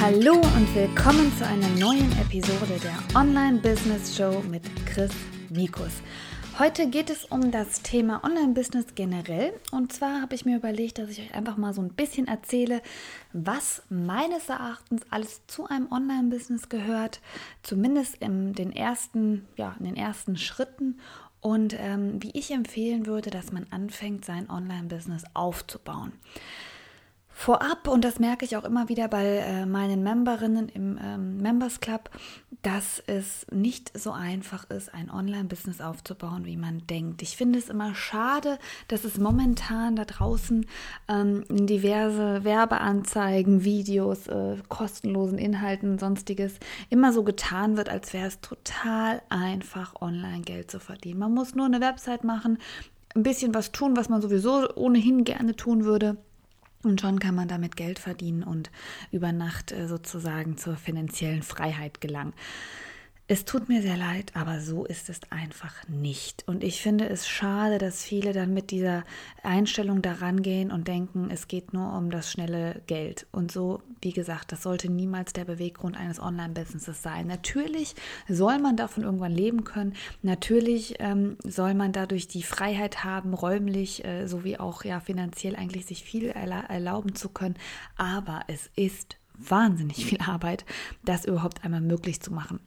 Hallo 0.00 0.32
und 0.32 0.74
willkommen 0.74 1.30
zu 1.36 1.46
einer 1.46 1.68
neuen 1.78 2.10
Episode 2.12 2.80
der 2.82 2.96
Online 3.14 3.58
Business 3.58 4.16
Show 4.16 4.42
mit 4.48 4.62
Chris 4.86 5.10
Mikus. 5.50 5.92
Heute 6.58 6.88
geht 6.88 7.10
es 7.10 7.26
um 7.26 7.50
das 7.50 7.82
Thema 7.82 8.24
Online-Business 8.24 8.94
generell. 8.94 9.52
Und 9.72 9.92
zwar 9.92 10.22
habe 10.22 10.34
ich 10.34 10.46
mir 10.46 10.56
überlegt, 10.56 10.96
dass 10.96 11.10
ich 11.10 11.20
euch 11.20 11.34
einfach 11.34 11.58
mal 11.58 11.74
so 11.74 11.82
ein 11.82 11.92
bisschen 11.92 12.28
erzähle, 12.28 12.80
was 13.34 13.82
meines 13.90 14.48
Erachtens 14.48 15.02
alles 15.10 15.46
zu 15.46 15.66
einem 15.66 15.92
Online-Business 15.92 16.70
gehört, 16.70 17.20
zumindest 17.62 18.14
in 18.22 18.54
den 18.54 18.72
ersten, 18.72 19.46
ja, 19.56 19.76
in 19.78 19.84
den 19.84 19.96
ersten 19.96 20.38
Schritten 20.38 20.98
und 21.42 21.76
ähm, 21.78 22.22
wie 22.22 22.30
ich 22.30 22.52
empfehlen 22.52 23.04
würde, 23.04 23.28
dass 23.28 23.52
man 23.52 23.66
anfängt, 23.70 24.24
sein 24.24 24.48
Online-Business 24.48 25.24
aufzubauen. 25.34 26.12
Vorab, 27.42 27.88
und 27.88 28.04
das 28.04 28.18
merke 28.18 28.44
ich 28.44 28.58
auch 28.58 28.64
immer 28.64 28.90
wieder 28.90 29.08
bei 29.08 29.24
äh, 29.24 29.64
meinen 29.64 30.02
Memberinnen 30.02 30.68
im 30.68 30.98
ähm, 31.02 31.38
Members 31.38 31.80
Club, 31.80 32.10
dass 32.60 33.02
es 33.06 33.46
nicht 33.50 33.98
so 33.98 34.12
einfach 34.12 34.68
ist, 34.68 34.92
ein 34.92 35.10
Online-Business 35.10 35.80
aufzubauen, 35.80 36.44
wie 36.44 36.58
man 36.58 36.86
denkt. 36.86 37.22
Ich 37.22 37.38
finde 37.38 37.58
es 37.58 37.70
immer 37.70 37.94
schade, 37.94 38.58
dass 38.88 39.04
es 39.04 39.16
momentan 39.16 39.96
da 39.96 40.04
draußen 40.04 40.66
ähm, 41.08 41.44
diverse 41.48 42.44
Werbeanzeigen, 42.44 43.64
Videos, 43.64 44.26
äh, 44.26 44.58
kostenlosen 44.68 45.38
Inhalten 45.38 45.98
sonstiges 45.98 46.58
immer 46.90 47.10
so 47.14 47.22
getan 47.22 47.78
wird, 47.78 47.88
als 47.88 48.12
wäre 48.12 48.26
es 48.26 48.42
total 48.42 49.22
einfach, 49.30 49.94
Online-Geld 50.02 50.70
zu 50.70 50.78
verdienen. 50.78 51.20
Man 51.20 51.32
muss 51.32 51.54
nur 51.54 51.64
eine 51.64 51.80
Website 51.80 52.22
machen, 52.22 52.58
ein 53.14 53.22
bisschen 53.22 53.54
was 53.54 53.72
tun, 53.72 53.96
was 53.96 54.10
man 54.10 54.20
sowieso 54.20 54.68
ohnehin 54.74 55.24
gerne 55.24 55.56
tun 55.56 55.86
würde 55.86 56.18
und 56.82 57.00
schon 57.00 57.18
kann 57.18 57.34
man 57.34 57.48
damit 57.48 57.76
Geld 57.76 57.98
verdienen 57.98 58.42
und 58.42 58.70
über 59.12 59.32
Nacht 59.32 59.72
äh, 59.72 59.86
sozusagen 59.86 60.56
zur 60.56 60.76
finanziellen 60.76 61.42
Freiheit 61.42 62.00
gelangen. 62.00 62.32
Es 63.32 63.44
tut 63.44 63.68
mir 63.68 63.80
sehr 63.80 63.96
leid, 63.96 64.32
aber 64.34 64.58
so 64.58 64.84
ist 64.84 65.08
es 65.08 65.20
einfach 65.30 65.86
nicht. 65.86 66.42
Und 66.48 66.64
ich 66.64 66.82
finde 66.82 67.08
es 67.08 67.28
schade, 67.28 67.78
dass 67.78 68.02
viele 68.02 68.32
dann 68.32 68.52
mit 68.52 68.72
dieser 68.72 69.04
Einstellung 69.44 70.02
daran 70.02 70.42
gehen 70.42 70.72
und 70.72 70.88
denken, 70.88 71.28
es 71.30 71.46
geht 71.46 71.72
nur 71.72 71.92
um 71.92 72.10
das 72.10 72.32
schnelle 72.32 72.82
Geld. 72.88 73.28
Und 73.30 73.52
so, 73.52 73.82
wie 74.02 74.10
gesagt, 74.12 74.50
das 74.50 74.64
sollte 74.64 74.90
niemals 74.90 75.32
der 75.32 75.44
Beweggrund 75.44 75.96
eines 75.96 76.18
Online-Businesses 76.18 77.04
sein. 77.04 77.28
Natürlich 77.28 77.94
soll 78.28 78.58
man 78.58 78.76
davon 78.76 79.04
irgendwann 79.04 79.30
leben 79.30 79.62
können. 79.62 79.94
Natürlich 80.22 80.96
ähm, 80.98 81.36
soll 81.44 81.74
man 81.74 81.92
dadurch 81.92 82.26
die 82.26 82.42
Freiheit 82.42 83.04
haben, 83.04 83.32
räumlich 83.32 84.04
äh, 84.04 84.26
sowie 84.26 84.56
auch 84.56 84.82
ja 84.82 84.98
finanziell 84.98 85.54
eigentlich 85.54 85.86
sich 85.86 86.02
viel 86.02 86.30
erla 86.30 86.62
erlauben 86.62 87.14
zu 87.14 87.28
können. 87.28 87.54
Aber 87.96 88.40
es 88.48 88.70
ist 88.74 89.18
wahnsinnig 89.38 90.04
viel 90.04 90.20
Arbeit, 90.20 90.64
das 91.04 91.26
überhaupt 91.26 91.62
einmal 91.62 91.80
möglich 91.80 92.20
zu 92.20 92.32
machen. 92.32 92.58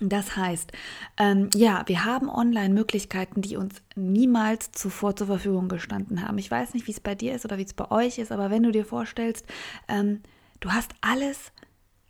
Das 0.00 0.34
heißt, 0.34 0.72
ähm, 1.18 1.50
ja, 1.54 1.82
wir 1.86 2.06
haben 2.06 2.30
Online-Möglichkeiten, 2.30 3.42
die 3.42 3.56
uns 3.56 3.82
niemals 3.96 4.72
zuvor 4.72 5.14
zur 5.14 5.26
Verfügung 5.26 5.68
gestanden 5.68 6.26
haben. 6.26 6.38
Ich 6.38 6.50
weiß 6.50 6.72
nicht, 6.72 6.86
wie 6.86 6.92
es 6.92 7.00
bei 7.00 7.14
dir 7.14 7.34
ist 7.34 7.44
oder 7.44 7.58
wie 7.58 7.64
es 7.64 7.74
bei 7.74 7.90
euch 7.90 8.18
ist, 8.18 8.32
aber 8.32 8.50
wenn 8.50 8.62
du 8.62 8.70
dir 8.70 8.86
vorstellst, 8.86 9.44
ähm, 9.88 10.22
du 10.60 10.70
hast 10.70 10.92
alles 11.02 11.52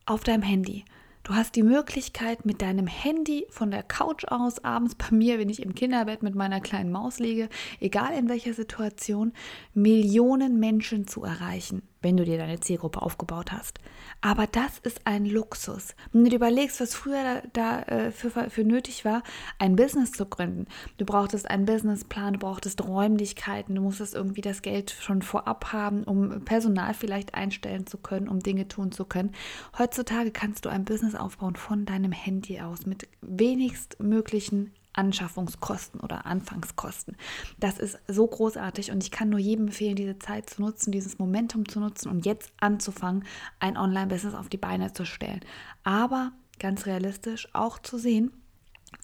auf 0.07 0.23
deinem 0.23 0.43
Handy. 0.43 0.85
Du 1.25 1.35
hast 1.35 1.57
die 1.57 1.65
Möglichkeit, 1.65 2.47
mit 2.47 2.63
deinem 2.63 2.87
Handy 2.87 3.47
von 3.51 3.73
der 3.73 3.83
Couch 3.83 4.25
aus, 4.25 4.65
abends 4.65 4.95
bei 4.95 5.11
mir, 5.11 5.39
wenn 5.39 5.51
ich 5.51 5.61
im 5.61 5.75
Kinderbett 5.75 6.23
mit 6.23 6.37
meiner 6.37 6.61
kleinen 6.61 6.93
Maus 6.93 7.19
liege, 7.19 7.49
egal 7.81 8.15
in 8.15 8.29
welcher 8.29 8.55
Situation, 8.55 9.33
Millionen 9.75 10.61
Menschen 10.61 11.09
zu 11.09 11.25
erreichen 11.25 11.83
wenn 12.03 12.17
du 12.17 12.25
dir 12.25 12.39
deine 12.39 12.61
Zielgruppe 12.61 13.03
aufgebaut 13.03 13.53
hast. 13.53 13.79
Aber 14.21 14.47
das 14.47 14.79
ist 14.79 15.07
ein 15.07 15.25
Luxus. 15.25 15.95
Wenn 16.13 16.25
du 16.25 16.31
dir 16.31 16.37
überlegst, 16.37 16.81
was 16.81 16.95
früher 16.95 17.23
da, 17.23 17.43
da 17.53 17.83
äh, 17.83 18.11
für, 18.11 18.31
für 18.51 18.65
nötig 18.65 19.05
war, 19.05 19.23
ein 19.59 19.77
Business 19.77 20.13
zu 20.13 20.27
gründen. 20.27 20.67
Du 20.99 21.05
brauchtest 21.05 21.49
einen 21.51 21.67
Businessplan, 21.67 22.35
du 22.35 22.39
brauchtest 22.39 22.85
Räumlichkeiten, 22.85 23.75
du 23.75 23.83
musstest 23.83 24.15
irgendwie 24.15 24.41
das 24.41 24.63
Geld 24.63 24.91
schon 24.91 25.23
vorab 25.23 25.73
haben, 25.73 26.05
um 26.05 26.45
Personal 26.45 26.95
vielleicht 26.95 27.35
einstellen 27.35 27.87
zu 27.87 27.99
können, 27.99 28.29
um 28.29 28.41
Dinge 28.41 28.69
tun 28.69 28.93
zu 28.93 29.05
können. 29.05 29.33
Heutzutage 29.79 30.31
kannst 30.31 30.65
du 30.65 30.69
ein 30.69 30.85
Business 30.85 31.15
aufbauen 31.15 31.57
von 31.57 31.85
deinem 31.85 32.13
Handy 32.13 32.61
aus 32.61 32.87
mit 32.87 33.09
wenigst 33.21 34.01
möglichen 34.01 34.73
Anschaffungskosten 34.93 36.01
oder 36.01 36.27
Anfangskosten. 36.27 37.17
Das 37.59 37.79
ist 37.79 37.99
so 38.09 38.27
großartig 38.27 38.91
und 38.91 39.03
ich 39.03 39.11
kann 39.11 39.29
nur 39.29 39.39
jedem 39.39 39.69
empfehlen, 39.69 39.97
diese 39.97 40.19
Zeit 40.19 40.51
zu 40.51 40.63
nutzen, 40.63 40.93
dieses 40.93 41.19
Momentum 41.19 41.69
zu 41.69 41.81
nutzen 41.81 42.09
und 42.09 42.27
jetzt 42.27 42.53
anzufangen, 42.61 43.25
ein 43.61 43.77
Online-Business 43.77 44.35
auf 44.35 44.49
die 44.49 44.57
Beine 44.57 44.93
zu 44.93 45.05
stellen. 45.05 45.41
Aber 45.85 46.33
ganz 46.59 46.87
realistisch 46.87 47.49
auch 47.53 47.79
zu 47.79 47.99
sehen, 47.99 48.33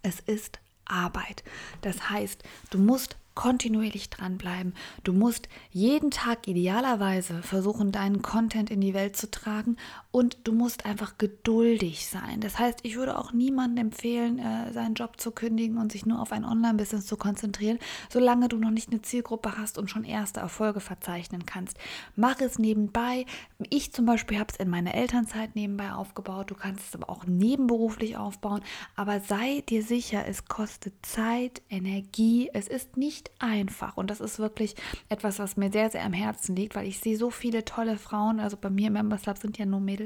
es 0.02 0.20
ist 0.20 0.60
Arbeit. 0.84 1.44
Das 1.82 2.10
heißt, 2.10 2.42
du 2.70 2.78
musst 2.78 3.16
kontinuierlich 3.36 4.10
dranbleiben. 4.10 4.74
Du 5.04 5.12
musst 5.12 5.48
jeden 5.70 6.10
Tag 6.10 6.48
idealerweise 6.48 7.42
versuchen, 7.42 7.92
deinen 7.92 8.22
Content 8.22 8.70
in 8.70 8.80
die 8.80 8.94
Welt 8.94 9.14
zu 9.16 9.30
tragen 9.30 9.76
und 10.16 10.38
du 10.44 10.52
musst 10.52 10.86
einfach 10.86 11.18
geduldig 11.18 12.06
sein. 12.08 12.40
Das 12.40 12.58
heißt, 12.58 12.78
ich 12.84 12.96
würde 12.96 13.18
auch 13.18 13.34
niemandem 13.34 13.88
empfehlen, 13.88 14.38
äh, 14.38 14.72
seinen 14.72 14.94
Job 14.94 15.20
zu 15.20 15.30
kündigen 15.30 15.76
und 15.76 15.92
sich 15.92 16.06
nur 16.06 16.22
auf 16.22 16.32
ein 16.32 16.46
Online-Business 16.46 17.04
zu 17.04 17.18
konzentrieren, 17.18 17.78
solange 18.08 18.48
du 18.48 18.56
noch 18.56 18.70
nicht 18.70 18.90
eine 18.90 19.02
Zielgruppe 19.02 19.58
hast 19.58 19.76
und 19.76 19.90
schon 19.90 20.04
erste 20.04 20.40
Erfolge 20.40 20.80
verzeichnen 20.80 21.44
kannst. 21.44 21.76
Mach 22.14 22.40
es 22.40 22.58
nebenbei. 22.58 23.26
Ich 23.68 23.92
zum 23.92 24.06
Beispiel 24.06 24.38
habe 24.38 24.50
es 24.50 24.58
in 24.58 24.70
meiner 24.70 24.94
Elternzeit 24.94 25.54
nebenbei 25.54 25.92
aufgebaut. 25.92 26.50
Du 26.50 26.54
kannst 26.54 26.88
es 26.88 26.94
aber 26.94 27.10
auch 27.10 27.26
nebenberuflich 27.26 28.16
aufbauen. 28.16 28.62
Aber 28.94 29.20
sei 29.20 29.64
dir 29.68 29.82
sicher, 29.82 30.24
es 30.26 30.46
kostet 30.46 30.94
Zeit, 31.04 31.60
Energie. 31.68 32.48
Es 32.54 32.68
ist 32.68 32.96
nicht 32.96 33.30
einfach. 33.38 33.98
Und 33.98 34.08
das 34.08 34.22
ist 34.22 34.38
wirklich 34.38 34.76
etwas, 35.10 35.38
was 35.38 35.58
mir 35.58 35.70
sehr, 35.70 35.90
sehr 35.90 36.04
am 36.06 36.14
Herzen 36.14 36.56
liegt, 36.56 36.74
weil 36.74 36.86
ich 36.86 37.00
sehe 37.00 37.18
so 37.18 37.28
viele 37.28 37.66
tolle 37.66 37.98
Frauen, 37.98 38.40
also 38.40 38.56
bei 38.56 38.70
mir 38.70 38.86
im 38.86 38.94
Members 38.94 39.26
Lab 39.26 39.36
sind 39.36 39.58
ja 39.58 39.66
nur 39.66 39.80
Mädels, 39.80 40.05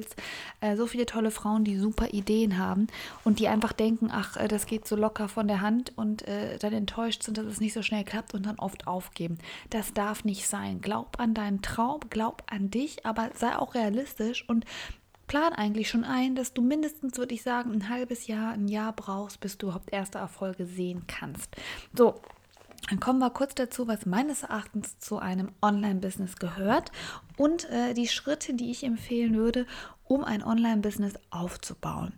äh, 0.61 0.77
so 0.77 0.87
viele 0.87 1.07
tolle 1.07 1.31
Frauen, 1.31 1.65
die 1.65 1.77
super 1.77 2.09
Ideen 2.13 2.59
haben 2.59 2.87
und 3.25 3.39
die 3.39 3.49
einfach 3.49 3.73
denken, 3.73 4.11
ach, 4.13 4.37
äh, 4.37 4.49
das 4.49 4.67
geht 4.67 4.87
so 4.87 4.97
locker 4.97 5.29
von 5.29 5.49
der 5.49 5.61
Hand 5.61 5.93
und 5.97 6.27
äh, 6.29 6.59
dann 6.59 6.73
enttäuscht 6.73 7.23
sind, 7.23 7.39
dass 7.39 7.47
es 7.47 7.61
nicht 7.61 7.73
so 7.73 7.83
schnell 7.83 8.05
klappt 8.05 8.35
und 8.35 8.47
dann 8.47 8.59
oft 8.59 8.87
aufgeben. 8.87 9.39
Das 9.71 9.93
darf 9.93 10.25
nicht 10.25 10.47
sein. 10.47 10.81
Glaub 10.81 11.19
an 11.21 11.35
deinen 11.35 11.63
Traum, 11.63 12.01
glaub 12.11 12.43
an 12.51 12.71
dich, 12.71 13.07
aber 13.07 13.31
sei 13.35 13.57
auch 13.57 13.75
realistisch 13.75 14.49
und 14.49 14.65
plan 15.31 15.53
eigentlich 15.53 15.89
schon 15.89 16.03
ein, 16.03 16.35
dass 16.35 16.55
du 16.55 16.61
mindestens, 16.61 17.17
würde 17.17 17.35
ich 17.35 17.43
sagen, 17.43 17.71
ein 17.73 17.89
halbes 17.89 18.27
Jahr, 18.27 18.53
ein 18.53 18.67
Jahr 18.67 18.93
brauchst, 18.93 19.39
bis 19.39 19.57
du 19.59 19.67
überhaupt 19.67 19.93
erste 19.93 20.19
Erfolge 20.19 20.67
sehen 20.67 21.05
kannst. 21.07 21.55
So, 21.95 22.21
dann 22.89 23.01
kommen 23.01 23.19
wir 23.19 23.31
kurz 23.31 23.55
dazu, 23.55 23.87
was 23.87 24.07
meines 24.07 24.43
Erachtens 24.43 24.99
zu 24.99 25.19
einem 25.19 25.53
Online-Business 25.63 26.37
gehört 26.37 26.91
und 27.37 27.69
äh, 27.71 27.95
die 27.95 28.09
Schritte, 28.09 28.55
die 28.55 28.71
ich 28.71 28.85
empfehlen 28.85 29.35
würde, 29.35 29.67
um 30.05 30.25
ein 30.25 30.43
Online-Business 30.43 31.15
aufzubauen. 31.31 32.13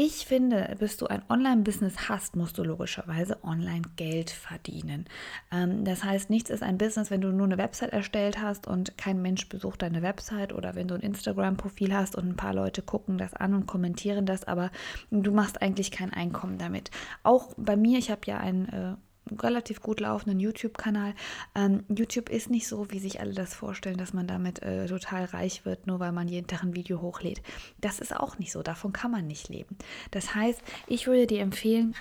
Ich 0.00 0.26
finde, 0.26 0.76
bis 0.78 0.96
du 0.96 1.08
ein 1.08 1.22
Online-Business 1.28 2.08
hast, 2.08 2.36
musst 2.36 2.56
du 2.56 2.62
logischerweise 2.62 3.42
online 3.42 3.82
Geld 3.96 4.30
verdienen. 4.30 5.06
Ähm, 5.50 5.84
das 5.84 6.04
heißt, 6.04 6.30
nichts 6.30 6.50
ist 6.50 6.62
ein 6.62 6.78
Business, 6.78 7.10
wenn 7.10 7.20
du 7.20 7.32
nur 7.32 7.46
eine 7.46 7.58
Website 7.58 7.92
erstellt 7.92 8.40
hast 8.40 8.68
und 8.68 8.96
kein 8.96 9.20
Mensch 9.20 9.48
besucht 9.48 9.82
deine 9.82 10.00
Website 10.00 10.52
oder 10.52 10.76
wenn 10.76 10.86
du 10.86 10.94
ein 10.94 11.00
Instagram-Profil 11.00 11.92
hast 11.92 12.14
und 12.14 12.28
ein 12.28 12.36
paar 12.36 12.54
Leute 12.54 12.80
gucken 12.80 13.18
das 13.18 13.34
an 13.34 13.54
und 13.54 13.66
kommentieren 13.66 14.24
das, 14.24 14.44
aber 14.44 14.70
du 15.10 15.32
machst 15.32 15.60
eigentlich 15.60 15.90
kein 15.90 16.12
Einkommen 16.12 16.58
damit. 16.58 16.92
Auch 17.24 17.52
bei 17.56 17.76
mir, 17.76 17.98
ich 17.98 18.10
habe 18.10 18.20
ja 18.26 18.38
ein 18.38 18.68
äh, 18.68 18.94
relativ 19.40 19.80
gut 19.80 20.00
laufenden 20.00 20.40
YouTube-Kanal. 20.40 21.14
Ähm, 21.54 21.84
YouTube 21.88 22.28
ist 22.28 22.50
nicht 22.50 22.66
so, 22.68 22.90
wie 22.90 22.98
sich 22.98 23.20
alle 23.20 23.34
das 23.34 23.54
vorstellen, 23.54 23.98
dass 23.98 24.12
man 24.12 24.26
damit 24.26 24.62
äh, 24.62 24.86
total 24.86 25.24
reich 25.26 25.64
wird, 25.64 25.86
nur 25.86 26.00
weil 26.00 26.12
man 26.12 26.28
jeden 26.28 26.46
Tag 26.46 26.62
ein 26.62 26.74
Video 26.74 27.00
hochlädt. 27.00 27.42
Das 27.80 27.98
ist 28.00 28.14
auch 28.14 28.38
nicht 28.38 28.52
so. 28.52 28.62
Davon 28.62 28.92
kann 28.92 29.10
man 29.10 29.26
nicht 29.26 29.48
leben. 29.48 29.76
Das 30.10 30.34
heißt, 30.34 30.60
ich 30.86 31.06
würde 31.06 31.26
dir 31.26 31.40
empfehlen, 31.40 31.94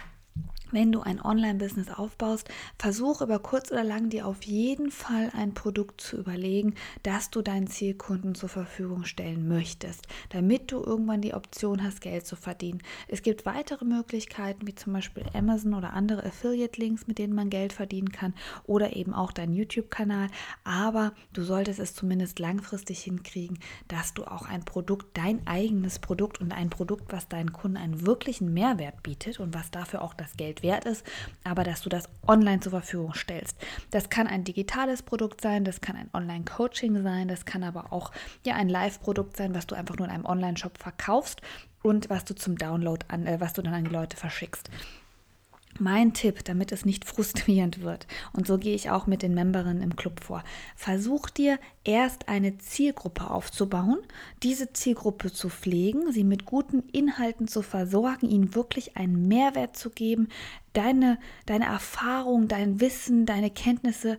wenn 0.71 0.91
du 0.91 1.01
ein 1.01 1.21
Online-Business 1.21 1.89
aufbaust, 1.89 2.49
versuch 2.77 3.21
über 3.21 3.39
kurz 3.39 3.71
oder 3.71 3.83
lang 3.83 4.09
dir 4.09 4.27
auf 4.27 4.43
jeden 4.43 4.91
Fall 4.91 5.31
ein 5.33 5.53
Produkt 5.53 6.01
zu 6.01 6.17
überlegen, 6.17 6.75
das 7.03 7.29
du 7.29 7.41
deinen 7.41 7.67
Zielkunden 7.67 8.35
zur 8.35 8.49
Verfügung 8.49 9.05
stellen 9.05 9.47
möchtest, 9.47 10.07
damit 10.29 10.71
du 10.71 10.83
irgendwann 10.83 11.21
die 11.21 11.33
Option 11.33 11.83
hast, 11.83 12.01
Geld 12.01 12.25
zu 12.25 12.35
verdienen. 12.35 12.81
Es 13.07 13.21
gibt 13.21 13.45
weitere 13.45 13.85
Möglichkeiten, 13.85 14.67
wie 14.67 14.75
zum 14.75 14.93
Beispiel 14.93 15.23
Amazon 15.33 15.73
oder 15.73 15.93
andere 15.93 16.25
Affiliate-Links, 16.25 17.07
mit 17.07 17.17
denen 17.17 17.33
man 17.33 17.49
Geld 17.49 17.73
verdienen 17.73 18.11
kann 18.11 18.33
oder 18.65 18.95
eben 18.95 19.13
auch 19.13 19.31
dein 19.31 19.53
YouTube-Kanal. 19.53 20.27
Aber 20.63 21.13
du 21.33 21.43
solltest 21.43 21.79
es 21.79 21.95
zumindest 21.95 22.39
langfristig 22.39 22.99
hinkriegen, 22.99 23.59
dass 23.87 24.13
du 24.13 24.25
auch 24.25 24.47
ein 24.47 24.65
Produkt, 24.65 25.17
dein 25.17 25.45
eigenes 25.47 25.99
Produkt 25.99 26.41
und 26.41 26.51
ein 26.51 26.69
Produkt, 26.69 27.13
was 27.13 27.29
deinen 27.29 27.53
Kunden 27.53 27.77
einen 27.77 28.05
wirklichen 28.05 28.53
Mehrwert 28.53 29.01
bietet 29.03 29.39
und 29.39 29.53
was 29.53 29.71
dafür 29.71 30.01
auch 30.01 30.13
das 30.13 30.26
das 30.27 30.37
Geld 30.37 30.63
wert 30.63 30.85
ist, 30.85 31.05
aber 31.43 31.63
dass 31.63 31.81
du 31.81 31.89
das 31.89 32.09
online 32.27 32.59
zur 32.59 32.71
Verfügung 32.71 33.13
stellst. 33.13 33.57
Das 33.91 34.09
kann 34.09 34.27
ein 34.27 34.43
digitales 34.43 35.01
Produkt 35.01 35.41
sein, 35.41 35.63
das 35.63 35.81
kann 35.81 35.95
ein 35.95 36.09
Online-Coaching 36.13 37.01
sein, 37.01 37.27
das 37.27 37.45
kann 37.45 37.63
aber 37.63 37.93
auch 37.93 38.11
ja 38.45 38.55
ein 38.55 38.69
Live-Produkt 38.69 39.37
sein, 39.37 39.55
was 39.55 39.67
du 39.67 39.75
einfach 39.75 39.97
nur 39.97 40.07
in 40.07 40.13
einem 40.13 40.25
Online-Shop 40.25 40.77
verkaufst 40.77 41.41
und 41.81 42.09
was 42.09 42.25
du 42.25 42.35
zum 42.35 42.57
Download 42.57 43.05
an, 43.07 43.25
äh, 43.25 43.39
was 43.39 43.53
du 43.53 43.61
dann 43.61 43.73
an 43.73 43.85
die 43.85 43.91
Leute 43.91 44.17
verschickst. 44.17 44.69
Mein 45.79 46.13
Tipp, 46.13 46.43
damit 46.43 46.71
es 46.71 46.85
nicht 46.85 47.05
frustrierend 47.09 47.81
wird, 47.81 48.07
und 48.33 48.47
so 48.47 48.57
gehe 48.57 48.75
ich 48.75 48.89
auch 48.89 49.07
mit 49.07 49.21
den 49.21 49.33
Memberinnen 49.33 49.81
im 49.81 49.95
Club 49.95 50.23
vor, 50.23 50.43
versuch 50.75 51.29
dir 51.29 51.59
erst 51.83 52.27
eine 52.29 52.57
Zielgruppe 52.57 53.29
aufzubauen, 53.29 53.99
diese 54.43 54.73
Zielgruppe 54.73 55.31
zu 55.31 55.49
pflegen, 55.49 56.11
sie 56.11 56.23
mit 56.23 56.45
guten 56.45 56.83
Inhalten 56.91 57.47
zu 57.47 57.61
versorgen, 57.61 58.29
ihnen 58.29 58.55
wirklich 58.55 58.97
einen 58.97 59.27
Mehrwert 59.27 59.77
zu 59.77 59.89
geben, 59.89 60.27
deine, 60.73 61.19
deine 61.45 61.65
Erfahrung, 61.65 62.47
dein 62.47 62.79
Wissen, 62.79 63.25
deine 63.25 63.49
Kenntnisse 63.49 64.17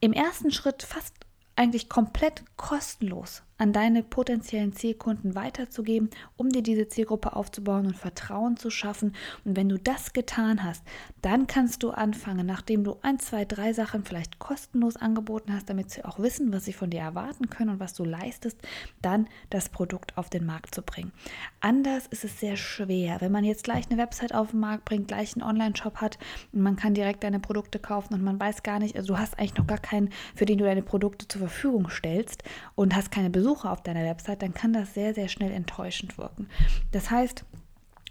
im 0.00 0.12
ersten 0.12 0.50
Schritt 0.50 0.82
fast 0.82 1.14
eigentlich 1.56 1.88
komplett 1.88 2.44
kostenlos 2.56 3.42
an 3.56 3.72
deine 3.72 4.02
potenziellen 4.02 4.72
Zielkunden 4.72 5.34
weiterzugeben, 5.34 6.10
um 6.36 6.48
dir 6.48 6.62
diese 6.62 6.88
Zielgruppe 6.88 7.36
aufzubauen 7.36 7.86
und 7.86 7.96
Vertrauen 7.96 8.56
zu 8.56 8.70
schaffen. 8.70 9.14
Und 9.44 9.56
wenn 9.56 9.68
du 9.68 9.78
das 9.78 10.12
getan 10.12 10.64
hast, 10.64 10.82
dann 11.22 11.46
kannst 11.46 11.82
du 11.82 11.90
anfangen, 11.90 12.46
nachdem 12.46 12.84
du 12.84 12.96
ein, 13.02 13.18
zwei, 13.20 13.44
drei 13.44 13.72
Sachen 13.72 14.04
vielleicht 14.04 14.38
kostenlos 14.38 14.96
angeboten 14.96 15.54
hast, 15.54 15.70
damit 15.70 15.90
sie 15.90 16.04
auch 16.04 16.18
wissen, 16.18 16.52
was 16.52 16.64
sie 16.64 16.72
von 16.72 16.90
dir 16.90 17.00
erwarten 17.00 17.48
können 17.48 17.70
und 17.70 17.80
was 17.80 17.94
du 17.94 18.04
leistest, 18.04 18.58
dann 19.02 19.28
das 19.50 19.68
Produkt 19.68 20.18
auf 20.18 20.30
den 20.30 20.46
Markt 20.46 20.74
zu 20.74 20.82
bringen. 20.82 21.12
Anders 21.60 22.06
ist 22.08 22.24
es 22.24 22.40
sehr 22.40 22.56
schwer, 22.56 23.20
wenn 23.20 23.32
man 23.32 23.44
jetzt 23.44 23.64
gleich 23.64 23.86
eine 23.88 24.00
Website 24.00 24.34
auf 24.34 24.50
den 24.50 24.60
Markt 24.60 24.84
bringt, 24.84 25.08
gleich 25.08 25.34
einen 25.34 25.48
Online-Shop 25.48 25.96
hat 25.98 26.18
und 26.52 26.60
man 26.60 26.76
kann 26.76 26.94
direkt 26.94 27.22
deine 27.22 27.40
Produkte 27.40 27.78
kaufen 27.78 28.14
und 28.14 28.22
man 28.22 28.40
weiß 28.40 28.62
gar 28.62 28.80
nicht, 28.80 28.96
also 28.96 29.14
du 29.14 29.18
hast 29.18 29.38
eigentlich 29.38 29.56
noch 29.56 29.66
gar 29.66 29.78
keinen, 29.78 30.10
für 30.34 30.44
den 30.44 30.58
du 30.58 30.64
deine 30.64 30.82
Produkte 30.82 31.28
zur 31.28 31.40
Verfügung 31.40 31.88
stellst 31.88 32.42
und 32.74 32.96
hast 32.96 33.10
keine 33.10 33.30
Besucher 33.30 33.43
Besucher 33.44 33.72
auf 33.72 33.82
deiner 33.82 34.04
Website, 34.04 34.40
dann 34.40 34.54
kann 34.54 34.72
das 34.72 34.94
sehr, 34.94 35.12
sehr 35.12 35.28
schnell 35.28 35.52
enttäuschend 35.52 36.16
wirken. 36.16 36.48
Das 36.92 37.10
heißt, 37.10 37.44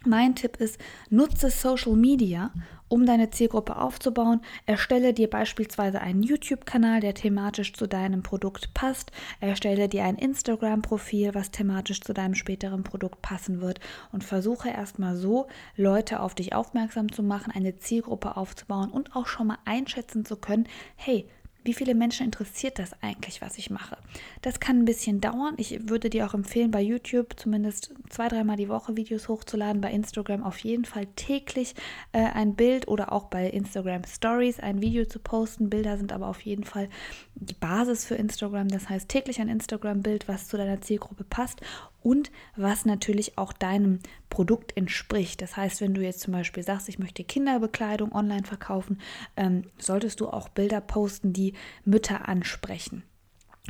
mein 0.06 0.35
Tipp 0.35 0.57
ist, 0.57 0.80
nutze 1.09 1.50
Social 1.50 1.95
Media, 1.95 2.51
um 2.88 3.07
deine 3.07 3.31
Zielgruppe 3.31 3.77
aufzubauen. 3.77 4.41
Erstelle 4.68 5.12
dir 5.12 5.27
beispielsweise 5.27 6.01
einen 6.01 6.21
YouTube-Kanal, 6.21 7.00
der 7.00 7.15
thematisch 7.15 7.74
zu 7.74 7.88
deinem 7.88 8.21
Produkt 8.21 8.75
passt. 8.75 9.12
Erstelle 9.39 9.89
dir 9.89 10.03
ein 10.03 10.18
Instagram-Profil, 10.18 11.33
was 11.33 11.50
thematisch 11.50 12.01
zu 12.01 12.13
deinem 12.13 12.36
späteren 12.36 12.83
Produkt 12.83 13.24
passen 13.24 13.59
wird. 13.59 13.79
Und 14.12 14.24
versuche 14.24 14.69
erstmal 14.69 15.15
so, 15.15 15.47
Leute 15.75 16.19
auf 16.19 16.36
dich 16.36 16.53
aufmerksam 16.53 17.12
zu 17.12 17.24
machen, 17.24 17.51
eine 17.51 17.79
Zielgruppe 17.79 18.38
aufzubauen 18.38 18.91
und 18.91 19.15
auch 19.15 19.25
schon 19.25 19.47
mal 19.47 19.57
einschätzen 19.65 20.25
zu 20.25 20.36
können, 20.36 20.68
hey, 20.95 21.27
wie 21.63 21.74
viele 21.74 21.95
Menschen 21.95 22.25
interessiert 22.25 22.80
das 22.80 22.92
eigentlich, 23.01 23.42
was 23.42 23.57
ich 23.57 23.69
mache? 23.69 23.98
Das 24.42 24.60
kann 24.60 24.80
ein 24.80 24.86
bisschen 24.86 25.21
dauern. 25.21 25.56
Ich 25.57 25.89
würde 25.89 26.10
dir 26.10 26.25
auch 26.25 26.33
empfehlen, 26.33 26.71
bei 26.71 26.81
YouTube 26.81 27.33
zumindest 27.38 27.94
zwei, 28.10 28.27
dreimal 28.27 28.57
die 28.57 28.69
Woche 28.69 28.98
Videos 28.98 29.27
hochzuladen, 29.27 29.81
bei 29.81 29.92
Instagram 29.92 30.44
auf 30.44 30.57
jeden 30.60 30.86
Fall 30.86 31.07
täglich 31.15 31.75
äh, 32.12 32.19
ein 32.19 32.56
Bild 32.56 32.88
oder 32.88 33.12
auch 33.12 33.25
bei 33.25 33.50
Instagram 33.50 34.04
Stories 34.06 34.60
ein 34.60 34.81
Video 34.81 35.06
zu 35.06 35.19
posten. 35.19 35.69
Bilder 35.69 35.98
sind 35.98 36.12
aber 36.12 36.27
auf 36.27 36.42
jeden 36.42 36.63
Fall 36.63 36.89
die 37.36 37.54
Basis 37.54 38.06
für 38.06 38.15
Instagram. 38.15 38.68
Das 38.68 38.89
heißt 38.89 39.10
täglich 39.10 39.39
ein 39.39 39.50
Instagram-Bild, 39.50 40.27
was 40.27 40.48
zu 40.48 40.57
deiner 40.57 40.81
Zielgruppe 40.81 41.24
passt 41.24 41.62
und 42.03 42.31
was 42.55 42.85
natürlich 42.85 43.38
auch 43.38 43.53
deinem 43.53 44.00
Produkt 44.29 44.75
entspricht. 44.77 45.41
Das 45.41 45.57
heißt, 45.57 45.81
wenn 45.81 45.94
du 45.94 46.01
jetzt 46.01 46.21
zum 46.21 46.33
Beispiel 46.33 46.63
sagst, 46.63 46.89
ich 46.89 47.00
möchte 47.00 47.23
Kinderbekleidung 47.23 48.11
online 48.11 48.45
verkaufen, 48.45 49.00
ähm, 49.38 49.63
solltest 49.77 50.19
du 50.19 50.27
auch 50.27 50.50
Bilder 50.50 50.81
posten, 50.81 51.33
die 51.33 51.53
Mütter 51.85 52.27
ansprechen 52.27 53.03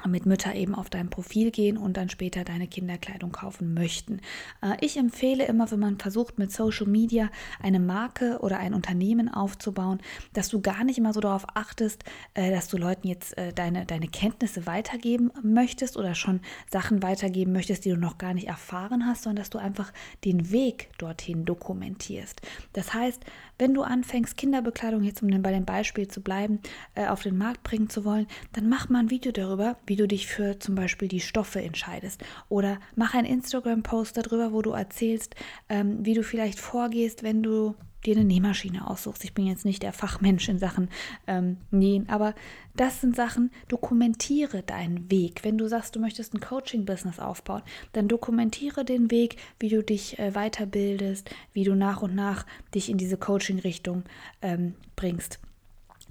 mit 0.08 0.26
Mütter 0.26 0.56
eben 0.56 0.74
auf 0.74 0.90
dein 0.90 1.12
Profil 1.12 1.52
gehen 1.52 1.78
und 1.78 1.98
dann 1.98 2.10
später 2.10 2.44
deine 2.44 2.68
Kinderkleidung 2.68 3.32
kaufen 3.32 3.76
möchten. 3.76 4.22
Äh, 4.64 4.76
ich 4.82 4.98
empfehle 4.98 5.46
immer, 5.46 5.70
wenn 5.70 5.80
man 5.80 6.00
versucht 6.00 6.40
mit 6.40 6.52
Social 6.52 6.88
Media 6.88 7.30
eine 7.62 7.80
Marke 7.80 8.40
oder 8.42 8.58
ein 8.58 8.74
Unternehmen 8.74 9.30
aufzubauen, 9.30 10.02
dass 10.34 10.50
du 10.50 10.62
gar 10.62 10.84
nicht 10.84 10.98
immer 10.98 11.14
so 11.14 11.20
darauf 11.20 11.46
achtest, 11.54 12.04
äh, 12.34 12.50
dass 12.50 12.70
du 12.70 12.78
Leuten 12.78 13.08
jetzt 13.08 13.38
äh, 13.38 13.54
deine, 13.54 13.86
deine 13.86 14.08
Kenntnisse 14.08 14.66
weitergeben 14.66 15.32
möchtest 15.44 15.96
oder 15.96 16.16
schon 16.16 16.42
Sachen 16.72 17.04
weitergeben 17.04 17.54
möchtest, 17.54 17.86
die 17.86 17.92
du 17.92 17.98
noch 17.98 18.18
gar 18.18 18.34
nicht 18.34 18.48
erfahren 18.48 19.06
hast, 19.06 19.24
sondern 19.24 19.44
dass 19.44 19.52
du 19.52 19.60
einfach 19.60 19.94
den 20.26 20.52
Weg 20.52 20.90
dorthin 20.98 21.46
dokumentierst. 21.46 22.42
Das 22.74 22.96
heißt, 22.96 23.24
wenn 23.58 23.74
du 23.74 23.82
anfängst, 23.84 24.38
Kinderbekleidung, 24.38 25.04
jetzt 25.04 25.22
um 25.22 25.42
bei 25.42 25.52
dem 25.52 25.66
Beispiel 25.66 26.08
zu 26.08 26.22
bleiben, 26.22 26.60
auf 26.96 27.24
den 27.24 27.38
Markt 27.38 27.64
bringen 27.64 27.90
zu 27.90 28.06
wollen, 28.06 28.28
dann 28.54 28.70
mach 28.70 28.90
mal 28.90 29.00
ein 29.00 29.10
Video 29.10 29.32
darüber, 29.32 29.78
wie 29.86 29.96
du 29.96 30.08
dich 30.08 30.28
für 30.28 30.60
zum 30.60 30.76
Beispiel 30.76 31.08
die 31.08 31.20
Stoffe 31.20 31.62
entscheidest. 31.62 32.24
Oder 32.50 32.80
mach 32.96 33.14
einen 33.14 33.28
Instagram-Post 33.28 34.18
darüber, 34.18 34.54
wo 34.54 34.62
du 34.62 34.72
erzählst, 34.72 35.36
ähm, 35.70 36.06
wie 36.06 36.14
du 36.14 36.24
vielleicht 36.24 36.60
vorgehst, 36.60 37.24
wenn 37.24 37.44
du 37.44 37.76
dir 38.04 38.16
eine 38.16 38.26
Nähmaschine 38.26 38.88
aussuchst. 38.88 39.24
Ich 39.24 39.34
bin 39.34 39.46
jetzt 39.46 39.66
nicht 39.66 39.84
der 39.84 39.94
Fachmensch 39.94 40.48
in 40.50 40.60
Sachen 40.60 40.90
ähm, 41.28 41.58
Nähen, 41.72 42.10
aber 42.10 42.36
das 42.76 43.02
sind 43.02 43.16
Sachen, 43.16 43.52
dokumentiere 43.68 44.64
deinen 44.64 45.10
Weg. 45.12 45.44
Wenn 45.44 45.58
du 45.58 45.68
sagst, 45.68 45.96
du 45.96 46.00
möchtest 46.00 46.34
ein 46.34 46.40
Coaching-Business 46.40 47.20
aufbauen, 47.20 47.62
dann 47.94 48.08
dokumentiere 48.08 48.84
den 48.86 49.12
Weg, 49.12 49.38
wie 49.60 49.70
du 49.70 49.84
dich 49.84 50.20
äh, 50.20 50.32
weiterbildest, 50.32 51.30
wie 51.54 51.64
du 51.64 51.76
nach 51.76 52.02
und 52.02 52.16
nach 52.16 52.46
dich 52.74 52.90
in 52.90 52.98
diese 52.98 53.18
Coaching-Richtung 53.18 54.04
ähm, 54.42 54.76
bringst. 54.96 55.40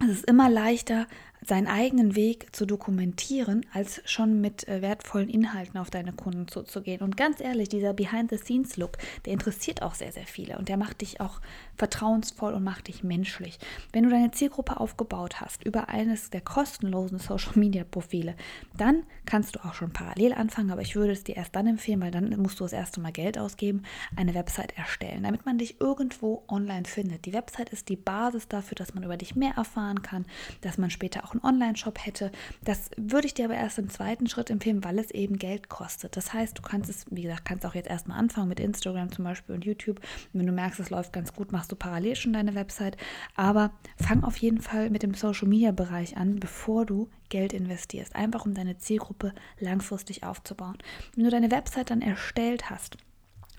Es 0.01 0.11
ist 0.11 0.25
immer 0.25 0.49
leichter, 0.49 1.07
seinen 1.45 1.67
eigenen 1.67 2.15
Weg 2.15 2.55
zu 2.55 2.67
dokumentieren, 2.67 3.67
als 3.73 4.01
schon 4.05 4.41
mit 4.41 4.69
äh, 4.69 4.81
wertvollen 4.81 5.29
Inhalten 5.29 5.79
auf 5.79 5.91
deine 5.91 6.13
Kunden 6.13 6.47
zuzugehen. 6.49 7.01
Und 7.01 7.17
ganz 7.17 7.41
ehrlich, 7.41 7.69
dieser 7.69 7.93
Behind-the-Scenes-Look, 7.93 8.99
der 9.25 9.33
interessiert 9.33 9.83
auch 9.83 9.95
sehr, 9.95 10.13
sehr 10.13 10.27
viele 10.27 10.59
und 10.59 10.69
der 10.69 10.77
macht 10.77 11.01
dich 11.01 11.21
auch 11.21 11.41
vertrauensvoll 11.77 12.55
und 12.55 12.63
macht 12.63 12.89
dich 12.89 13.03
menschlich. 13.03 13.59
Wenn 13.93 14.05
du 14.05 14.11
deine 14.11 14.31
Zielgruppe 14.31 14.79
aufgebaut 14.79 15.41
hast 15.41 15.65
über 15.65 15.89
eines 15.89 16.31
der 16.31 16.41
kostenlosen 16.41 17.19
Social-Media-Profile, 17.19 18.37
dann 18.77 19.03
kannst 19.27 19.57
du 19.57 19.65
auch 19.65 19.75
schon 19.75 19.93
parallel 19.93 20.33
anfangen, 20.35 20.71
aber 20.71 20.83
ich 20.83 20.95
würde 20.95 21.13
es 21.13 21.25
dir 21.25 21.37
erst 21.37 21.57
dann 21.57 21.67
empfehlen, 21.67 22.01
weil 22.01 22.11
dann 22.11 22.31
musst 22.41 22.61
du 22.61 22.65
das 22.65 22.73
erste 22.73 23.01
Mal 23.01 23.13
Geld 23.13 23.39
ausgeben, 23.39 23.83
eine 24.17 24.35
Website 24.35 24.77
erstellen, 24.77 25.25
damit 25.25 25.45
man 25.45 25.59
dich 25.59 25.81
irgendwo 25.81 26.45
online 26.49 26.85
findet. 26.85 27.25
Die 27.25 27.33
Website 27.33 27.71
ist 27.71 27.89
die 27.89 27.97
Basis 27.97 28.47
dafür, 28.49 28.77
dass 28.77 28.95
man 28.95 29.03
über 29.03 29.17
dich 29.17 29.35
mehr 29.35 29.55
erfahren 29.57 30.03
kann, 30.03 30.25
dass 30.61 30.79
man 30.79 30.91
später 30.91 31.25
auch 31.25 31.32
auch 31.33 31.45
einen 31.45 31.55
Online-Shop 31.55 32.05
hätte. 32.05 32.31
Das 32.65 32.91
würde 32.97 33.27
ich 33.27 33.35
dir 33.35 33.47
aber 33.47 33.55
erst 33.55 33.79
im 33.79 33.89
zweiten 33.89 34.27
Schritt 34.27 34.51
empfehlen, 34.51 34.85
weil 34.85 34.99
es 34.99 35.11
eben 35.11 35.39
Geld 35.39 35.69
kostet. 35.69 36.17
Das 36.17 36.33
heißt, 36.33 36.59
du 36.59 36.63
kannst 36.63 36.91
es, 36.91 37.07
wie 37.11 37.23
gesagt, 37.23 37.45
kannst 37.45 37.67
auch 37.67 37.75
jetzt 37.75 37.89
erstmal 37.89 38.19
anfangen 38.19 38.49
mit 38.49 38.61
Instagram 38.61 39.11
zum 39.13 39.25
Beispiel 39.25 39.55
und 39.55 39.65
YouTube. 39.65 40.01
Wenn 40.33 40.47
du 40.47 40.53
merkst, 40.53 40.81
es 40.81 40.91
läuft 40.91 41.13
ganz 41.13 41.33
gut, 41.33 41.53
machst 41.53 41.73
du 41.73 41.77
parallel 41.77 42.17
schon 42.17 42.33
deine 42.33 42.55
Website. 42.55 42.97
Aber 43.37 43.73
fang 43.97 44.25
auf 44.25 44.37
jeden 44.37 44.61
Fall 44.61 44.91
mit 44.91 45.03
dem 45.03 45.15
Social-Media-Bereich 45.15 46.17
an, 46.17 46.37
bevor 46.37 46.87
du 46.87 47.09
Geld 47.29 47.53
investierst. 47.53 48.15
Einfach 48.15 48.45
um 48.45 48.55
deine 48.55 48.77
Zielgruppe 48.79 49.33
langfristig 49.59 50.25
aufzubauen. 50.25 50.79
Wenn 51.15 51.25
du 51.25 51.31
deine 51.31 51.51
Website 51.51 51.91
dann 51.91 52.03
erstellt 52.03 52.69
hast, 52.71 52.99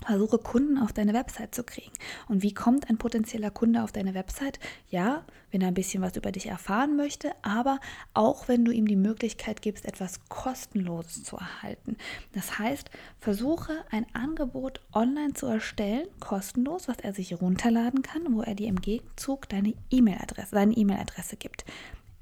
Versuche 0.05 0.38
Kunden 0.38 0.77
auf 0.77 0.93
deine 0.93 1.13
Website 1.13 1.55
zu 1.55 1.63
kriegen. 1.63 1.91
Und 2.27 2.43
wie 2.43 2.53
kommt 2.53 2.89
ein 2.89 2.98
potenzieller 2.98 3.51
Kunde 3.51 3.83
auf 3.83 3.91
deine 3.91 4.13
Website? 4.13 4.60
Ja, 4.89 5.24
wenn 5.51 5.62
er 5.62 5.69
ein 5.69 5.74
bisschen 5.74 6.01
was 6.01 6.17
über 6.17 6.31
dich 6.31 6.48
erfahren 6.48 6.98
möchte, 6.98 7.31
aber 7.41 7.79
auch 8.13 8.48
wenn 8.48 8.65
du 8.65 8.72
ihm 8.72 8.88
die 8.88 8.95
Möglichkeit 8.95 9.62
gibst, 9.62 9.86
etwas 9.86 10.19
kostenloses 10.27 11.24
zu 11.24 11.38
erhalten. 11.38 11.95
Das 12.33 12.60
heißt, 12.60 12.89
versuche 13.19 13.74
ein 13.91 14.05
Angebot 14.13 14.81
online 14.93 15.33
zu 15.33 15.45
erstellen, 15.45 16.07
kostenlos, 16.19 16.88
was 16.88 16.98
er 16.98 17.13
sich 17.13 17.39
runterladen 17.39 18.01
kann, 18.01 18.33
wo 18.33 18.41
er 18.41 18.55
dir 18.55 18.67
im 18.67 18.81
Gegenzug 18.81 19.48
deine 19.48 19.74
E-Mail-Adresse, 19.91 20.50
seine 20.51 20.74
E-Mail-Adresse 20.74 21.38
gibt 21.38 21.65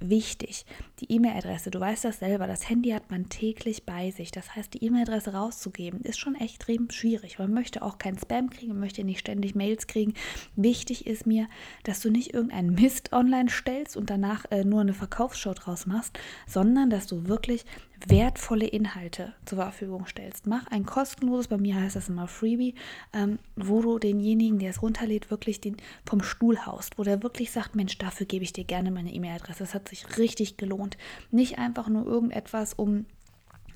wichtig. 0.01 0.65
Die 0.99 1.11
E-Mail-Adresse, 1.11 1.71
du 1.71 1.79
weißt 1.79 2.05
das 2.05 2.19
selber, 2.19 2.47
das 2.47 2.69
Handy 2.69 2.89
hat 2.89 3.09
man 3.11 3.29
täglich 3.29 3.85
bei 3.85 4.11
sich. 4.11 4.31
Das 4.31 4.55
heißt, 4.55 4.73
die 4.73 4.83
E-Mail-Adresse 4.83 5.33
rauszugeben, 5.33 6.01
ist 6.01 6.19
schon 6.19 6.35
extrem 6.35 6.89
schwierig. 6.89 7.39
Man 7.39 7.53
möchte 7.53 7.81
auch 7.81 7.97
keinen 7.97 8.17
Spam 8.17 8.49
kriegen, 8.49 8.73
man 8.73 8.79
möchte 8.79 9.03
nicht 9.03 9.19
ständig 9.19 9.55
Mails 9.55 9.87
kriegen. 9.87 10.13
Wichtig 10.55 11.07
ist 11.07 11.25
mir, 11.25 11.47
dass 11.83 12.01
du 12.01 12.09
nicht 12.09 12.33
irgendeinen 12.33 12.73
Mist 12.73 13.13
online 13.13 13.49
stellst 13.49 13.97
und 13.97 14.09
danach 14.09 14.45
äh, 14.51 14.63
nur 14.63 14.81
eine 14.81 14.93
Verkaufsshow 14.93 15.53
draus 15.53 15.85
machst, 15.85 16.17
sondern 16.47 16.89
dass 16.89 17.07
du 17.07 17.27
wirklich 17.27 17.65
wertvolle 18.07 18.67
Inhalte 18.67 19.33
zur 19.45 19.59
Verfügung 19.59 20.05
stellst. 20.05 20.47
Mach 20.47 20.67
ein 20.67 20.85
kostenloses, 20.85 21.47
bei 21.47 21.57
mir 21.57 21.75
heißt 21.75 21.95
das 21.95 22.09
immer 22.09 22.27
Freebie, 22.27 22.75
ähm, 23.13 23.39
wo 23.55 23.81
du 23.81 23.99
denjenigen, 23.99 24.59
der 24.59 24.71
es 24.71 24.81
runterlädt, 24.81 25.29
wirklich 25.29 25.61
den 25.61 25.77
vom 26.05 26.23
Stuhl 26.23 26.65
haust, 26.65 26.97
wo 26.97 27.03
der 27.03 27.23
wirklich 27.23 27.51
sagt, 27.51 27.75
Mensch, 27.75 27.97
dafür 27.97 28.25
gebe 28.25 28.43
ich 28.43 28.53
dir 28.53 28.63
gerne 28.63 28.91
meine 28.91 29.13
E-Mail-Adresse. 29.13 29.59
Das 29.59 29.73
hat 29.73 29.89
sich 29.89 30.17
richtig 30.17 30.57
gelohnt. 30.57 30.97
Nicht 31.31 31.59
einfach 31.59 31.89
nur 31.89 32.05
irgendetwas, 32.05 32.73
um 32.73 33.05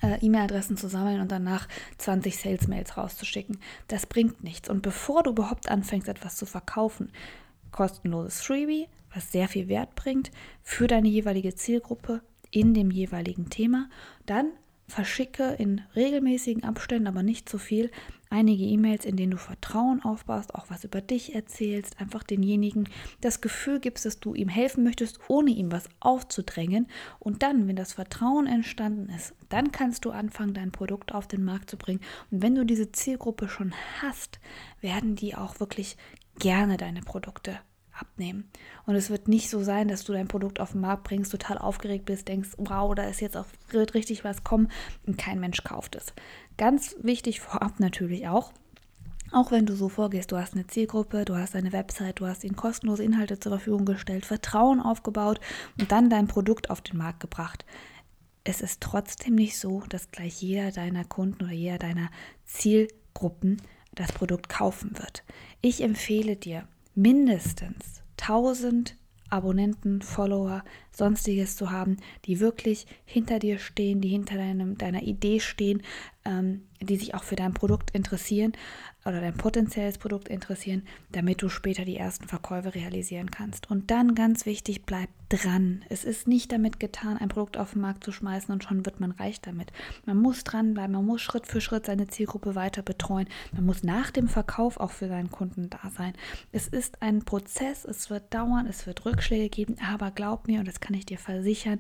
äh, 0.02 0.18
E-Mail-Adressen 0.22 0.78
zu 0.78 0.88
sammeln 0.88 1.22
und 1.22 1.32
danach 1.32 1.68
20 1.98 2.38
Sales-Mails 2.38 2.98
rauszuschicken. 2.98 3.60
Das 3.88 4.06
bringt 4.06 4.44
nichts. 4.44 4.70
Und 4.70 4.82
bevor 4.82 5.24
du 5.24 5.32
überhaupt 5.32 5.70
anfängst, 5.70 6.08
etwas 6.08 6.36
zu 6.36 6.46
verkaufen, 6.46 7.12
kostenloses 7.72 8.42
Freebie, 8.42 8.88
was 9.14 9.32
sehr 9.32 9.48
viel 9.48 9.68
Wert 9.68 9.96
bringt 9.96 10.32
für 10.62 10.88
deine 10.88 11.08
jeweilige 11.08 11.56
Zielgruppe 11.56 12.22
in 12.56 12.74
dem 12.74 12.90
jeweiligen 12.90 13.50
Thema. 13.50 13.90
Dann 14.26 14.52
verschicke 14.88 15.56
in 15.58 15.82
regelmäßigen 15.96 16.64
Abständen, 16.64 17.08
aber 17.08 17.22
nicht 17.24 17.50
zu 17.50 17.58
viel, 17.58 17.92
einige 18.30 18.64
E-Mails, 18.64 19.04
in 19.04 19.18
denen 19.18 19.32
du 19.32 19.38
Vertrauen 19.38 20.02
aufbaust, 20.04 20.56
auch 20.56 20.70
was 20.70 20.84
über 20.84 21.02
dich 21.02 21.36
erzählst, 21.36 22.00
einfach 22.00 22.24
denjenigen 22.24 22.88
das 23.20 23.42
Gefühl 23.42 23.80
gibst, 23.80 24.06
dass 24.06 24.20
du 24.20 24.36
ihm 24.36 24.48
helfen 24.48 24.84
möchtest, 24.84 25.20
ohne 25.28 25.52
ihm 25.52 25.72
was 25.72 25.90
aufzudrängen. 26.00 26.88
Und 27.20 27.44
dann, 27.44 27.68
wenn 27.68 27.76
das 27.76 27.94
Vertrauen 27.94 28.48
entstanden 28.48 29.10
ist, 29.10 29.34
dann 29.50 29.72
kannst 29.72 30.06
du 30.06 30.12
anfangen, 30.12 30.54
dein 30.54 30.72
Produkt 30.72 31.14
auf 31.14 31.28
den 31.28 31.44
Markt 31.44 31.70
zu 31.70 31.78
bringen. 31.78 32.02
Und 32.32 32.42
wenn 32.42 32.56
du 32.56 32.64
diese 32.64 32.92
Zielgruppe 32.92 33.50
schon 33.50 33.74
hast, 34.02 34.40
werden 34.82 35.16
die 35.16 35.36
auch 35.36 35.60
wirklich 35.60 35.98
gerne 36.40 36.78
deine 36.78 37.02
Produkte 37.02 37.60
abnehmen. 38.00 38.50
Und 38.86 38.96
es 38.96 39.10
wird 39.10 39.28
nicht 39.28 39.50
so 39.50 39.64
sein, 39.64 39.88
dass 39.88 40.04
du 40.04 40.14
dein 40.14 40.28
Produkt 40.28 40.60
auf 40.60 40.72
den 40.74 40.82
Markt 40.82 41.04
bringst, 41.04 41.32
total 41.32 41.58
aufgeregt 41.58 42.06
bist, 42.06 42.28
denkst, 42.28 42.50
wow, 42.58 42.94
da 42.94 43.04
ist 43.04 43.22
jetzt 43.22 43.38
auch 43.38 43.46
richtig 43.74 44.24
was 44.24 44.44
kommen 44.44 44.70
und 45.06 45.18
kein 45.18 45.40
Mensch 45.40 45.64
kauft 45.64 45.96
es. 45.96 46.14
Ganz 46.58 46.96
wichtig 47.02 47.42
vorab 47.42 47.80
natürlich 47.80 48.28
auch, 48.28 48.52
auch 49.32 49.52
wenn 49.52 49.66
du 49.66 49.76
so 49.76 49.90
vorgehst, 49.90 50.32
du 50.32 50.38
hast 50.38 50.54
eine 50.54 50.68
Zielgruppe, 50.68 51.26
du 51.26 51.36
hast 51.36 51.56
eine 51.56 51.74
Website, 51.74 52.20
du 52.20 52.28
hast 52.28 52.44
ihnen 52.44 52.56
kostenlose 52.56 53.04
Inhalte 53.04 53.40
zur 53.40 53.54
Verfügung 53.54 53.86
gestellt, 53.86 54.26
Vertrauen 54.26 54.80
aufgebaut 54.80 55.40
und 55.80 55.92
dann 55.92 56.10
dein 56.10 56.28
Produkt 56.28 56.70
auf 56.70 56.82
den 56.82 56.98
Markt 56.98 57.20
gebracht. 57.20 57.66
Es 58.44 58.62
ist 58.62 58.82
trotzdem 58.82 59.36
nicht 59.36 59.58
so, 59.58 59.84
dass 59.90 60.12
gleich 60.12 60.42
jeder 60.42 60.72
deiner 60.72 61.04
Kunden 61.04 61.44
oder 61.44 61.54
jeder 61.54 61.80
deiner 61.80 62.10
Zielgruppen 62.46 63.62
das 63.96 64.12
Produkt 64.12 64.50
kaufen 64.50 64.98
wird. 65.00 65.24
Ich 65.62 65.82
empfehle 65.82 66.36
dir, 66.36 66.68
mindestens 66.96 68.02
1000 68.18 68.96
Abonnenten, 69.30 70.02
Follower, 70.02 70.64
sonstiges 70.96 71.56
zu 71.56 71.72
haben, 71.72 71.98
die 72.26 72.40
wirklich 72.40 72.88
hinter 73.06 73.40
dir 73.40 73.60
stehen, 73.60 74.02
die 74.02 74.10
hinter 74.10 74.36
deinem, 74.36 74.78
deiner 74.78 75.04
Idee 75.04 75.40
stehen, 75.40 75.82
ähm, 76.26 76.64
die 76.82 76.98
sich 76.98 77.14
auch 77.14 77.24
für 77.24 77.36
dein 77.36 77.54
Produkt 77.54 77.92
interessieren 77.92 78.54
oder 79.06 79.22
dein 79.22 79.38
potenzielles 79.38 80.00
Produkt 80.00 80.28
interessieren, 80.28 80.84
damit 81.12 81.42
du 81.42 81.50
später 81.50 81.86
die 81.86 81.96
ersten 81.96 82.28
Verkäufe 82.28 82.74
realisieren 82.74 83.30
kannst. 83.30 83.70
Und 83.70 83.92
dann 83.92 84.16
ganz 84.16 84.46
wichtig, 84.48 84.84
bleib 84.84 85.10
dran. 85.30 85.86
Es 85.90 86.04
ist 86.04 86.28
nicht 86.28 86.52
damit 86.52 86.80
getan, 86.80 87.18
ein 87.18 87.30
Produkt 87.30 87.58
auf 87.58 87.74
den 87.74 87.82
Markt 87.82 88.04
zu 88.04 88.12
schmeißen 88.12 88.52
und 88.52 88.64
schon 88.64 88.86
wird 88.86 89.00
man 89.00 89.12
reich 89.12 89.42
damit. 89.42 89.72
Man 90.06 90.18
muss 90.18 90.44
dranbleiben, 90.44 90.92
man 90.92 91.06
muss 91.06 91.22
Schritt 91.22 91.48
für 91.48 91.62
Schritt 91.62 91.86
seine 91.86 92.08
Zielgruppe 92.08 92.56
weiter 92.56 92.82
betreuen. 92.82 93.28
Man 93.52 93.66
muss 93.66 93.84
nach 93.84 94.12
dem 94.12 94.28
Verkauf 94.28 94.78
auch 94.78 94.92
für 94.92 95.08
seinen 95.08 95.30
Kunden 95.30 95.70
da 95.70 95.92
sein. 95.96 96.14
Es 96.52 96.68
ist 96.68 97.02
ein 97.02 97.24
Prozess, 97.24 97.86
es 97.86 98.10
wird 98.10 98.34
dauern, 98.34 98.66
es 98.68 98.88
wird 98.88 99.06
Rückschläge 99.06 99.50
geben, 99.50 99.76
aber 99.88 100.12
glaub 100.12 100.48
mir, 100.48 100.60
und 100.60 100.68
das 100.68 100.80
kann 100.86 100.96
ich 100.96 101.06
dir 101.06 101.18
versichern, 101.18 101.80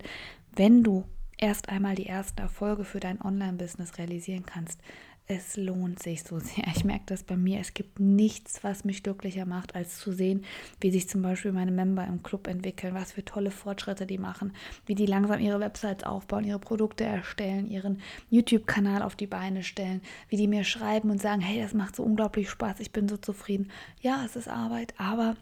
wenn 0.55 0.83
du 0.83 1.05
erst 1.37 1.69
einmal 1.69 1.93
die 1.93 2.07
ersten 2.07 2.41
Erfolge 2.41 2.83
für 2.83 2.99
dein 2.99 3.21
Online-Business 3.21 3.99
realisieren 3.99 4.45
kannst, 4.45 4.81
es 5.27 5.57
lohnt 5.57 6.01
sich 6.01 6.23
so 6.23 6.39
sehr. 6.39 6.65
Ich 6.75 6.83
merke 6.83 7.05
das 7.07 7.23
bei 7.23 7.35
mir. 7.35 7.59
Es 7.59 7.73
gibt 7.73 7.99
nichts, 7.99 8.63
was 8.63 8.83
mich 8.83 9.01
glücklicher 9.01 9.45
macht, 9.45 9.75
als 9.75 9.97
zu 9.97 10.11
sehen, 10.11 10.45
wie 10.79 10.91
sich 10.91 11.09
zum 11.09 11.23
Beispiel 11.23 11.51
meine 11.51 11.71
Member 11.71 12.05
im 12.05 12.21
Club 12.21 12.47
entwickeln, 12.47 12.93
was 12.93 13.11
für 13.11 13.25
tolle 13.25 13.49
Fortschritte 13.49 14.05
die 14.05 14.19
machen, 14.19 14.53
wie 14.85 14.95
die 14.95 15.07
langsam 15.07 15.39
ihre 15.39 15.59
Websites 15.59 16.03
aufbauen, 16.03 16.43
ihre 16.43 16.59
Produkte 16.59 17.03
erstellen, 17.03 17.67
ihren 17.67 18.01
YouTube-Kanal 18.29 19.01
auf 19.01 19.15
die 19.15 19.27
Beine 19.27 19.63
stellen, 19.63 20.01
wie 20.29 20.37
die 20.37 20.47
mir 20.47 20.63
schreiben 20.63 21.09
und 21.09 21.21
sagen, 21.21 21.41
hey, 21.41 21.59
das 21.59 21.73
macht 21.73 21.95
so 21.95 22.03
unglaublich 22.03 22.49
Spaß, 22.49 22.79
ich 22.79 22.91
bin 22.91 23.07
so 23.07 23.17
zufrieden. 23.17 23.71
Ja, 24.01 24.23
es 24.25 24.35
ist 24.35 24.47
Arbeit, 24.47 24.93
aber 24.97 25.35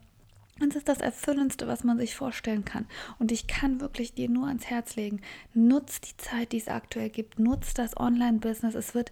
es 0.60 0.76
ist 0.76 0.88
das 0.88 1.00
Erfüllendste, 1.00 1.68
was 1.68 1.84
man 1.84 1.98
sich 1.98 2.16
vorstellen 2.16 2.64
kann. 2.64 2.86
Und 3.20 3.32
ich 3.32 3.48
kann 3.48 3.82
wirklich 3.82 4.14
dir 4.14 4.30
nur 4.30 4.48
ans 4.48 4.66
Herz 4.68 4.96
legen, 4.96 5.22
nutz 5.54 6.02
die 6.02 6.16
Zeit, 6.18 6.52
die 6.52 6.58
es 6.58 6.68
aktuell 6.68 7.10
gibt, 7.10 7.40
nutz 7.40 7.74
das 7.74 7.98
Online-Business. 7.98 8.76
Es 8.76 8.94
wird 8.94 9.12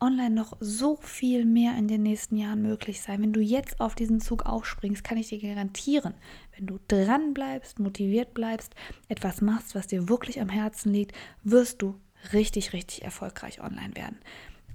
online 0.00 0.34
noch 0.34 0.56
so 0.60 0.96
viel 0.96 1.44
mehr 1.44 1.76
in 1.76 1.88
den 1.88 2.02
nächsten 2.02 2.36
Jahren 2.36 2.62
möglich 2.62 3.00
sein. 3.00 3.22
Wenn 3.22 3.32
du 3.32 3.40
jetzt 3.40 3.80
auf 3.80 3.94
diesen 3.94 4.20
Zug 4.20 4.44
aufspringst, 4.44 5.02
kann 5.02 5.18
ich 5.18 5.28
dir 5.28 5.40
garantieren, 5.40 6.14
wenn 6.56 6.66
du 6.66 6.78
dran 6.88 7.34
bleibst, 7.34 7.78
motiviert 7.78 8.34
bleibst, 8.34 8.74
etwas 9.08 9.40
machst, 9.40 9.74
was 9.74 9.86
dir 9.86 10.08
wirklich 10.08 10.40
am 10.40 10.50
Herzen 10.50 10.92
liegt, 10.92 11.16
wirst 11.42 11.82
du 11.82 11.98
richtig, 12.32 12.72
richtig 12.72 13.02
erfolgreich 13.04 13.60
online 13.60 13.96
werden. 13.96 14.18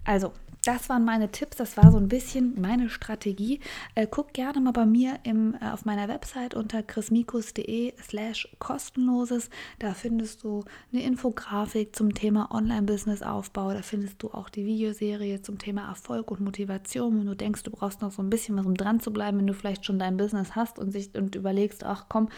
Also, 0.03 0.33
das 0.63 0.89
waren 0.89 1.03
meine 1.05 1.31
Tipps, 1.31 1.57
das 1.57 1.75
war 1.75 1.91
so 1.91 1.97
ein 1.97 2.07
bisschen 2.07 2.61
meine 2.61 2.87
Strategie. 2.87 3.59
Äh, 3.95 4.05
guck 4.09 4.31
gerne 4.31 4.61
mal 4.61 4.73
bei 4.73 4.85
mir 4.85 5.17
im, 5.23 5.55
äh, 5.59 5.71
auf 5.71 5.85
meiner 5.85 6.07
Website 6.07 6.53
unter 6.53 6.83
chrismikus.de 6.83 7.93
slash 7.99 8.47
kostenloses. 8.59 9.49
Da 9.79 9.95
findest 9.95 10.43
du 10.43 10.63
eine 10.93 11.01
Infografik 11.01 11.95
zum 11.95 12.13
Thema 12.13 12.51
Online-Business-Aufbau. 12.51 13.73
Da 13.73 13.81
findest 13.81 14.21
du 14.21 14.29
auch 14.29 14.49
die 14.49 14.65
Videoserie 14.67 15.41
zum 15.41 15.57
Thema 15.57 15.87
Erfolg 15.87 16.29
und 16.29 16.41
Motivation. 16.41 17.17
Wenn 17.17 17.25
du 17.25 17.35
denkst, 17.35 17.63
du 17.63 17.71
brauchst 17.71 18.01
noch 18.01 18.11
so 18.11 18.21
ein 18.21 18.29
bisschen 18.29 18.55
was, 18.55 18.65
um 18.67 18.75
dran 18.75 18.99
zu 18.99 19.11
bleiben, 19.11 19.39
wenn 19.39 19.47
du 19.47 19.55
vielleicht 19.55 19.83
schon 19.83 19.97
dein 19.97 20.17
Business 20.17 20.55
hast 20.55 20.77
und, 20.77 20.91
sich, 20.91 21.15
und 21.15 21.33
überlegst, 21.35 21.83
ach 21.83 22.05
komm, 22.07 22.29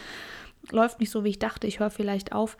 läuft 0.70 0.98
nicht 0.98 1.10
so, 1.10 1.24
wie 1.24 1.30
ich 1.30 1.38
dachte, 1.40 1.66
ich 1.66 1.78
höre 1.78 1.90
vielleicht 1.90 2.32
auf. 2.32 2.56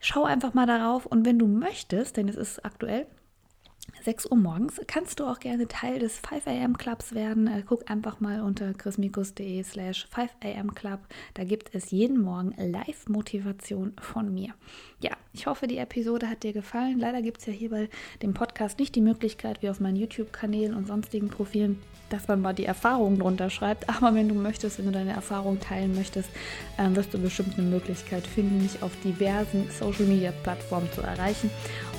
Schau 0.00 0.24
einfach 0.24 0.54
mal 0.54 0.66
darauf 0.66 1.06
und 1.06 1.24
wenn 1.24 1.38
du 1.38 1.46
möchtest, 1.46 2.16
denn 2.16 2.28
es 2.28 2.36
ist 2.36 2.64
aktuell, 2.64 3.06
6 4.04 4.30
Uhr 4.30 4.36
morgens 4.36 4.80
kannst 4.86 5.20
du 5.20 5.26
auch 5.26 5.38
gerne 5.38 5.66
Teil 5.66 5.98
des 5.98 6.18
5 6.18 6.46
am 6.46 6.78
Clubs 6.78 7.14
werden. 7.14 7.46
Äh, 7.46 7.62
guck 7.66 7.90
einfach 7.90 8.20
mal 8.20 8.40
unter 8.40 8.72
chrismikus.de 8.72 9.62
slash 9.62 10.06
5 10.10 10.30
am 10.58 10.74
Club. 10.74 11.00
Da 11.34 11.44
gibt 11.44 11.74
es 11.74 11.90
jeden 11.90 12.22
Morgen 12.22 12.54
Live-Motivation 12.56 13.92
von 14.00 14.32
mir. 14.32 14.54
Ja, 15.00 15.10
ich 15.32 15.46
hoffe, 15.46 15.66
die 15.66 15.78
Episode 15.78 16.28
hat 16.28 16.42
dir 16.42 16.52
gefallen. 16.52 16.98
Leider 16.98 17.22
gibt 17.22 17.38
es 17.38 17.46
ja 17.46 17.52
hier 17.52 17.70
bei 17.70 17.88
dem 18.22 18.34
Podcast 18.34 18.78
nicht 18.78 18.94
die 18.94 19.00
Möglichkeit, 19.00 19.62
wie 19.62 19.70
auf 19.70 19.78
meinen 19.78 19.96
YouTube-Kanälen 19.96 20.74
und 20.74 20.86
sonstigen 20.86 21.28
Profilen, 21.28 21.78
dass 22.08 22.28
man 22.28 22.40
mal 22.40 22.54
die 22.54 22.64
Erfahrungen 22.64 23.18
drunter 23.18 23.50
schreibt. 23.50 23.88
Aber 23.88 24.14
wenn 24.14 24.28
du 24.28 24.34
möchtest, 24.34 24.78
wenn 24.78 24.86
du 24.86 24.92
deine 24.92 25.12
Erfahrungen 25.12 25.60
teilen 25.60 25.94
möchtest, 25.94 26.30
äh, 26.76 26.88
wirst 26.96 27.14
du 27.14 27.18
bestimmt 27.18 27.58
eine 27.58 27.68
Möglichkeit 27.68 28.26
finden, 28.26 28.62
mich 28.62 28.82
auf 28.82 28.92
diversen 29.04 29.70
Social-Media-Plattformen 29.70 30.90
zu 30.92 31.02
erreichen. 31.02 31.50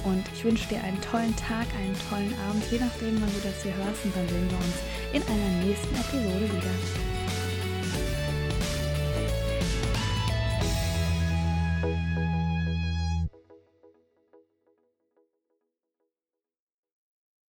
Und 0.05 0.24
ich 0.33 0.43
wünsche 0.43 0.67
dir 0.69 0.83
einen 0.83 1.00
tollen 1.01 1.36
Tag, 1.36 1.67
einen 1.76 1.96
tollen 2.10 2.34
Abend, 2.48 2.64
je 2.72 2.80
nachdem, 2.80 3.22
wann 3.22 3.34
du 3.34 3.42
das 3.44 3.64
hier 3.64 3.76
hörst. 3.76 4.06
Und 4.06 4.16
dann 4.16 4.28
sehen 4.28 4.50
wir 4.50 4.58
uns 4.58 4.78
in 5.14 5.24
einer 5.24 5.66
nächsten 5.66 5.96
Episode 5.96 6.46
wieder. 6.46 7.19